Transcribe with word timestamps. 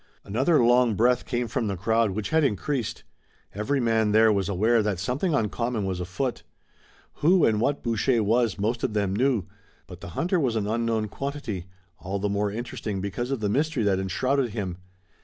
Another 0.23 0.63
long 0.65 0.95
breath 0.95 1.27
came 1.27 1.47
from 1.47 1.67
the 1.67 1.77
crowd 1.77 2.09
which 2.09 2.29
had 2.31 2.43
increased. 2.43 3.03
Every 3.53 3.79
man 3.79 4.13
there 4.13 4.33
was 4.33 4.49
aware 4.49 4.81
that 4.81 4.97
something 4.97 5.35
uncommon 5.35 5.85
was 5.85 5.99
afoot. 5.99 6.41
Who 7.17 7.45
and 7.45 7.61
what 7.61 7.83
Boucher 7.83 8.23
was 8.23 8.57
most 8.57 8.83
of 8.83 8.95
them 8.95 9.15
knew, 9.15 9.43
but 9.85 10.01
the 10.01 10.09
hunter 10.17 10.39
was 10.39 10.55
an 10.55 10.65
unknown 10.65 11.07
quantity, 11.07 11.67
all 11.99 12.17
the 12.17 12.29
more 12.29 12.51
interesting 12.51 12.99
because 12.99 13.29
of 13.29 13.41
the 13.41 13.47
mystery 13.49 13.83
that 13.83 13.99
enshrouded 13.99 14.53
him. 14.53 14.79